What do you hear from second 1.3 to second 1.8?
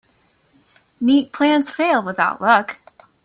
plans